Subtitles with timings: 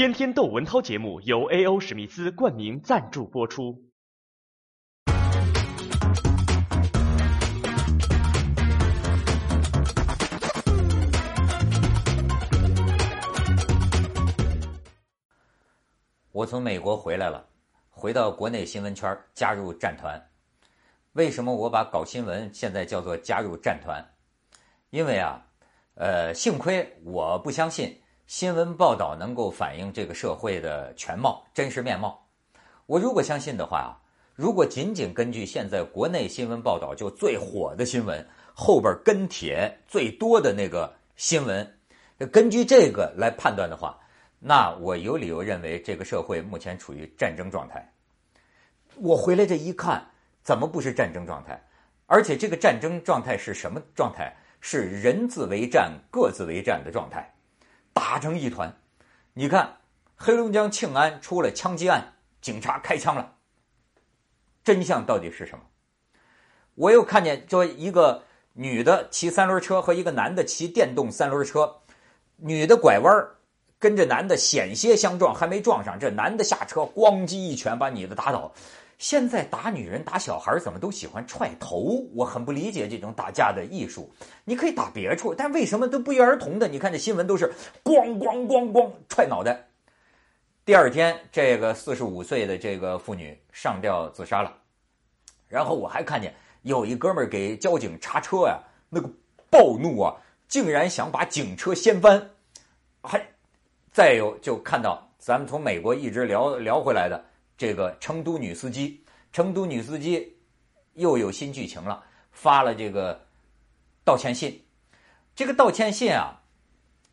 [0.00, 1.78] 天天窦文涛节目由 A.O.
[1.78, 3.84] 史密斯冠名赞助播出。
[16.32, 17.46] 我从美国回来了，
[17.90, 20.18] 回到国内新闻圈，加入战团。
[21.12, 24.02] 为什么我把搞新闻现在叫做加入战团？
[24.88, 25.44] 因为啊，
[25.96, 27.99] 呃，幸亏我不相信
[28.30, 32.24] 新闻报道能够反映这个社会的全貌、真实面貌。
[32.86, 33.90] 我如果相信的话啊，
[34.36, 38.24] 如果仅仅根据现在国内新闻报道就最火的新闻
[38.54, 41.76] 后边跟帖最多的那个新闻，
[42.30, 43.98] 根据这个来判断的话，
[44.38, 47.92] 那我有理由认为这个社会目前处于战争状态。
[48.94, 50.06] 我回来这一看。
[50.44, 51.60] 怎么不是战争状态？
[52.06, 54.32] 而且这个战争状态是什么状态？
[54.60, 57.34] 是人自为战、各自为战的状态，
[57.92, 58.76] 打成一团。
[59.32, 59.78] 你看，
[60.16, 63.34] 黑龙江庆安出了枪击案，警察开枪了。
[64.62, 65.64] 真相到底是什么？
[66.74, 71.80] 我又看见，说一个女的骑三轮车和一个男的骑电动三轮车，
[72.36, 73.12] 女的拐弯
[73.78, 78.52] 跟着男的险些相撞，还没撞上，这男的下车咣叽一拳把女的打倒。
[79.00, 82.06] 现在打女人、打小孩怎么都喜欢踹头？
[82.14, 84.12] 我很不理解这种打架的艺术。
[84.44, 86.68] 你可以打别处，但为什么都不约而同的？
[86.68, 87.50] 你看这新闻都是
[87.82, 89.68] 咣咣咣咣踹脑袋。
[90.66, 94.54] 第二天，这个四十五岁的这个妇女上吊自杀了。
[95.48, 99.10] 然后我还看见有一哥们儿给交警查车呀，那个
[99.48, 100.14] 暴怒啊，
[100.46, 102.30] 竟然想把警车掀翻。
[103.02, 103.26] 还
[103.90, 107.24] 再有就看到咱们从美国一直聊聊回来的。
[107.60, 110.34] 这个成都女司机，成都女司机
[110.94, 113.20] 又有新剧情了，发了这个
[114.02, 114.64] 道歉信。
[115.34, 116.40] 这个道歉信啊，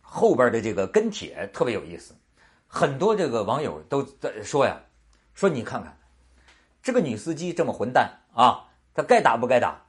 [0.00, 2.14] 后边的这个跟帖特别有意思，
[2.68, 4.80] 很多这个网友都在说呀，
[5.34, 5.98] 说你看看
[6.80, 9.84] 这个女司机这么混蛋啊，她该打不该打？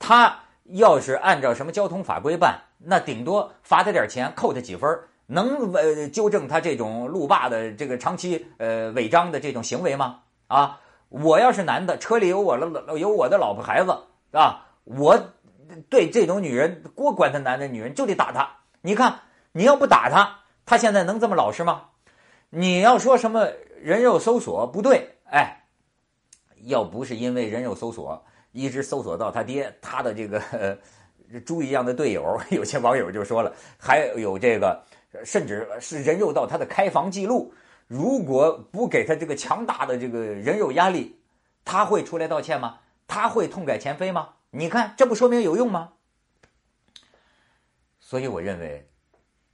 [0.00, 10.20] 她要是按照什么交通法规办，那顶多罚她点钱，扣她几分能呃纠正他这种路霸的这个长期呃违章的这种行为吗？
[10.48, 13.96] 啊，我要是男的，车里有我的老有我的老婆孩子
[14.32, 15.18] 啊，我
[15.88, 18.58] 对这种女人，我管他男的女人就得打他。
[18.82, 19.20] 你看，
[19.52, 21.84] 你要不打他，他现在能这么老实吗？
[22.50, 23.48] 你要说什么
[23.80, 25.64] 人肉搜索不对，哎，
[26.64, 30.78] 要不是因为人肉搜索一直搜索到他爹，他的这个
[31.46, 34.82] 猪一样的队友， 有些网友就说了，还有这个。
[35.24, 37.52] 甚至是人肉到他的开房记录，
[37.86, 41.20] 如果不给他这个强大的这个人肉压力，
[41.64, 42.80] 他会出来道歉吗？
[43.06, 44.36] 他会痛改前非吗？
[44.50, 45.92] 你看，这不说明有用吗？
[48.00, 48.88] 所以我认为，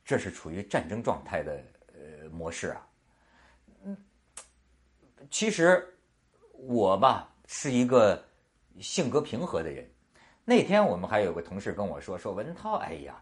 [0.05, 1.61] 这是处于战争状态的
[1.93, 2.87] 呃模式啊。
[3.83, 3.97] 嗯，
[5.29, 5.85] 其实
[6.53, 8.25] 我吧是一个
[8.79, 9.89] 性格平和的人。
[10.45, 13.21] 那天我们还有个同事跟我说说文涛，哎呀。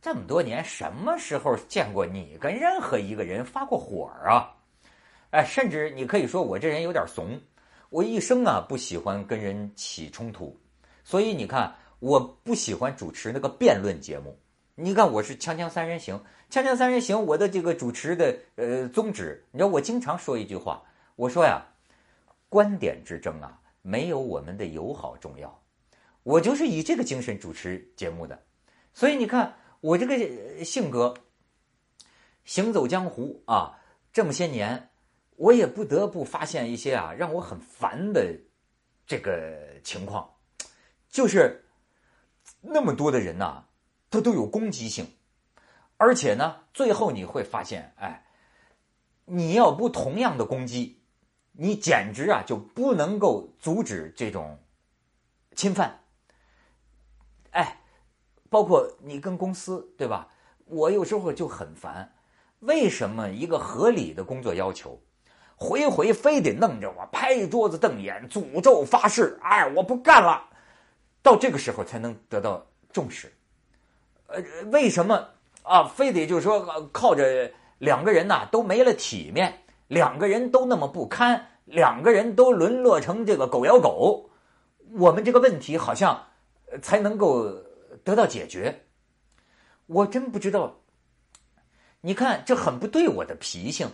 [0.00, 4.54] 这么多年，什么时候见过你跟任何一个人发过火啊？
[5.30, 7.38] 哎，甚至你可以说我这人有点怂，
[7.90, 10.56] 我一生啊不喜欢跟人起冲突，
[11.02, 14.38] 所以你看，我不喜欢主持那个辩论节目。
[14.76, 20.80] 你看，我是锵锵三人行，锵锵三人行，我的这个主持的呃宗旨，你知道，我经常说一句话，
[21.16, 21.60] 我说呀，
[22.48, 25.60] 观点之争啊，没有我们的友好重要。
[26.22, 28.40] 我就是以这个精神主持节目的，
[28.94, 29.52] 所以你看。
[29.80, 31.14] 我这个性格，
[32.44, 33.78] 行走江湖啊，
[34.12, 34.90] 这么些年，
[35.36, 38.40] 我也不得不发现一些啊让我很烦的
[39.06, 40.34] 这个情况，
[41.08, 41.64] 就是
[42.60, 43.64] 那么多的人呐，
[44.10, 45.06] 他都有攻击性，
[45.96, 48.26] 而且呢，最后你会发现，哎，
[49.26, 51.00] 你要不同样的攻击，
[51.52, 54.58] 你简直啊就不能够阻止这种
[55.54, 56.00] 侵犯，
[58.48, 60.28] 包括你跟公司对吧？
[60.70, 62.12] 我有时候就很烦，
[62.58, 65.00] 为什么一个合理的工作要求，
[65.56, 70.50] 回回非得弄着我拍桌子瞪眼、诅咒发誓，哎，我不干了，
[71.22, 73.32] 到这个时候才能得到重视。
[74.26, 75.28] 呃，为什么
[75.62, 75.84] 啊？
[75.84, 76.60] 非得就是说
[76.92, 84.28] 靠着两个人呐都没了体面，两个人都那么不堪，两个人都沦落成这个狗咬狗，
[84.98, 86.26] 我们这个问题好像
[86.82, 87.67] 才能够。
[88.04, 88.86] 得到解决，
[89.86, 90.80] 我真不知道。
[92.00, 93.90] 你看，这很不对我的脾性。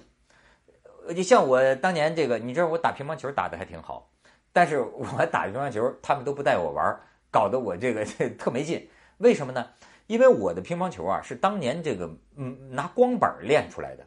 [1.14, 4.10] 就像我当年这个，你知道我打乒乓球打的还挺好，
[4.52, 7.00] 但是我打乒乓球，他们都不带我玩，
[7.30, 8.04] 搞得我这个
[8.38, 8.88] 特没劲。
[9.18, 9.70] 为什么呢？
[10.06, 14.06] 因为我的乒乓球啊，是当年这个嗯拿光板练出来的。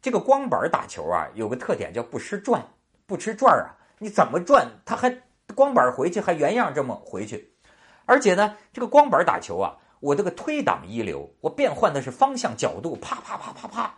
[0.00, 2.64] 这个光板打球啊，有个特点叫不吃转，
[3.06, 5.22] 不吃转啊，你怎么转，它还
[5.54, 7.52] 光板回去还原样这么回去。
[8.08, 13.94] 而且呢，这个光板打球啊，我这个推挡一流，我变换的是方向角度，啪啪啪啪啪。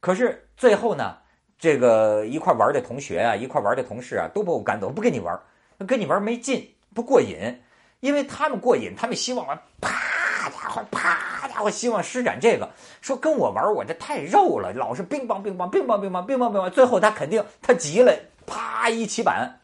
[0.00, 1.18] 可是最后呢，
[1.58, 5.38] 这个一块玩的同学啊，一块玩的同事啊，都把我赶走，不跟你玩，
[5.86, 7.60] 跟你玩没劲，不过瘾。
[8.00, 12.68] 因为他们过瘾，他们希望玩啪家伙啪家伙，希望施展这个，
[13.02, 18.14] 说跟我玩，我这太肉了，老是乒乓乒乓乒乓乒乓乒乓乒乓，最后他肯定他急了，
[18.46, 19.60] 啪一起板，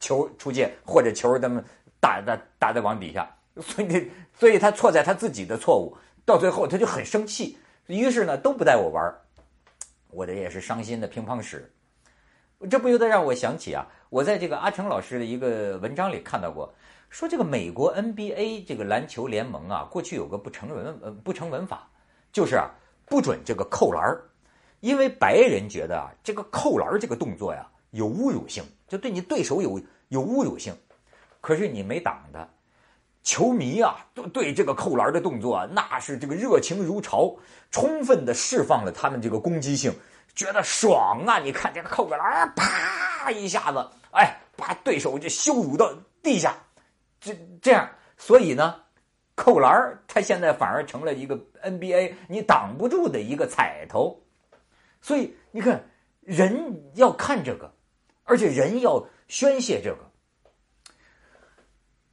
[0.00, 1.62] 球出界或者球他们
[2.00, 3.28] 打在打在网底下，
[3.60, 9.14] 所以所以他错在他自己的错误，到最后他就很生气，于是呢都不带我玩，
[10.10, 11.72] 我这也是伤心的乒乓史，
[12.70, 16.72] 这不由得让我想起啊，我在这个阿成老师的一个文章里看到过。
[17.08, 21.88] 说这个美国 NBA 这个篮球联盟啊，过去有个不成文不成文法，
[22.32, 22.68] 就是啊
[23.06, 24.24] 不准这个扣篮儿，
[24.80, 30.76] 因为白人觉得啊这个扣篮儿这个动作呀有侮辱性，就对你对手有有侮辱性。
[31.46, 32.48] 可是你没挡他，
[33.22, 37.36] 球迷啊对对这个扣篮的动作那是这个热情如潮，
[37.70, 39.94] 充分的释放了他们这个攻击性，
[40.34, 41.38] 觉得爽啊！
[41.38, 45.88] 你看这个扣个篮啪一下子，哎，把对手就羞辱到
[46.20, 46.52] 地下。
[47.20, 47.32] 这
[47.62, 48.82] 这样，所以呢，
[49.36, 54.20] 扣篮他现在反而成了一个 NBA 你挡不住的一个彩头，
[55.00, 55.88] 所以你看，
[56.22, 57.72] 人要看这个，
[58.24, 59.98] 而且人要宣泄这个。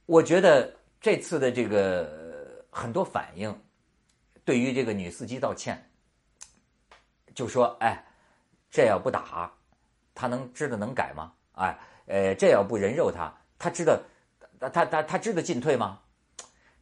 [0.06, 3.54] 我觉得这次的这个很多反应，
[4.44, 5.82] 对于这个女司机道歉，
[7.34, 8.04] 就说：“哎，
[8.70, 9.52] 这要不打，
[10.14, 11.32] 他能知道能改吗？
[11.52, 13.98] 哎，呃，这要不人肉他，他知道。”
[14.72, 16.00] 他他他知道进退吗？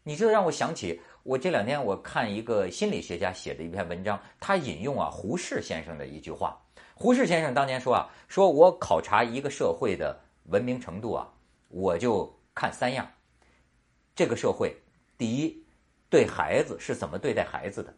[0.04, 6.60] 你这让我想起我这两天我看一个心理学家写的一篇文章，他引用啊胡适先生的一句话。
[6.94, 11.28] 胡适先生当年说啊，说我考察一个社会的文明程度啊，
[11.70, 13.08] 我就看三样：
[14.14, 14.76] 这个社会，
[15.16, 15.64] 第一，
[16.08, 17.90] 对孩子是怎么对待孩子的；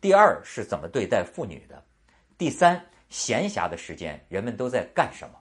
[0.00, 1.76] 第二是怎么对待妇女的；
[2.36, 5.34] 第三，闲暇的时间人们都在干什么。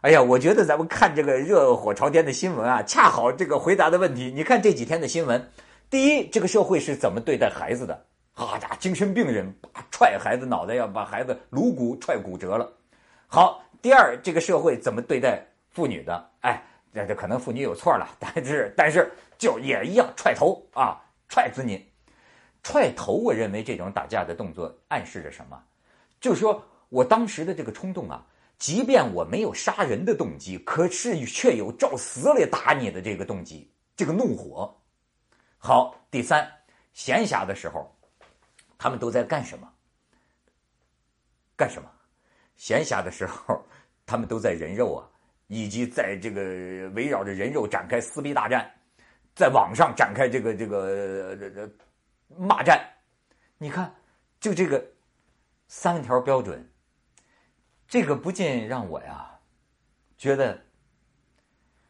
[0.00, 4.32] 哎呀，我觉得咱们看这个热火朝天的新闻啊，恰好这个回答的问题。
[4.34, 5.48] 你看这几天的新闻，
[5.88, 8.04] 第一，这个社会是怎么对待孩子的？
[8.32, 12.68] 好家伙，精神病人把踹孩子脑袋，要把孩子颅骨踹骨折了。
[13.28, 16.30] 好，第二，这个社会怎么对待妇女的？
[16.40, 16.60] 哎，
[16.92, 21.90] 这这可能妇女有错了，但是但是就也一样踹头啊，踹死你！
[22.62, 25.62] 踹头，我认为这种打架的动作暗示着什么？
[26.20, 28.26] 就是说我当时的这个冲动啊。
[28.58, 34.72] 即便我没有杀人的动机，可是却有照死了打你的这个动机，这个怒火。
[35.58, 36.48] 好，第三，
[36.92, 37.92] 闲暇的时候，
[38.78, 39.68] 他们都在干什么？
[41.56, 41.90] 干什么？
[42.56, 43.60] 闲暇的时候，
[44.06, 45.10] 他们都在人肉啊，
[45.46, 48.70] 以及在这个围绕着人肉展开撕逼大战，
[49.34, 51.70] 在网上展开这个这个
[52.28, 52.82] 骂战。
[53.58, 53.94] 你看，
[54.40, 54.84] 就这个
[55.68, 56.68] 三条标准。
[57.86, 59.38] 这个不禁让我呀，
[60.16, 60.58] 觉得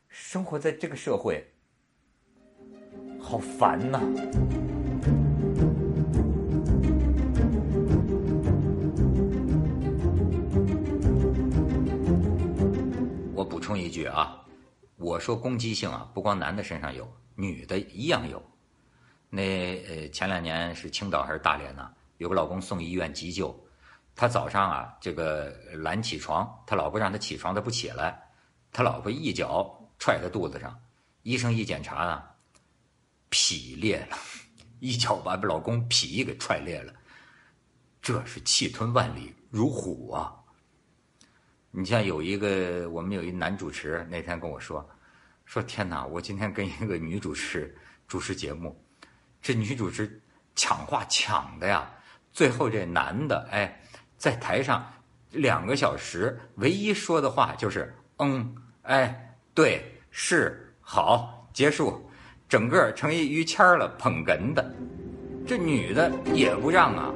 [0.08, 1.48] 生活在这个社会
[3.20, 4.00] 好烦呐。
[13.72, 14.38] 充一句啊，
[14.96, 18.42] 我说攻击性啊，不光男的身上有，女的一样有。
[19.30, 21.90] 那呃，前两年是青岛还是大连呢？
[22.18, 23.58] 有个老公送医院急救。
[24.14, 28.22] 他早上啊，这个懒起床，他老婆让他起床，他不起来，
[28.70, 30.78] 他老婆一脚踹他肚子上，
[31.22, 32.22] 医生一检查呢，
[33.30, 34.18] 脾裂了，
[34.80, 36.92] 一脚把老公脾给踹裂了，
[38.02, 40.36] 这是气吞万里如虎啊！
[41.72, 44.88] 你像有一个我们有一男主持那天跟我说，
[45.44, 47.74] 说天哪，我今天跟一个女主持
[48.06, 48.80] 主持节目，
[49.40, 50.20] 这女主持
[50.54, 51.90] 抢话抢的呀，
[52.30, 53.78] 最后这男的哎。
[54.18, 54.86] 在台上
[55.32, 62.08] 两个小时，唯一说的话就是“嗯，哎，对，是，好，结束”，
[62.48, 64.72] 整个成一于谦了，捧哏的。
[65.44, 67.12] 这女的也不让啊。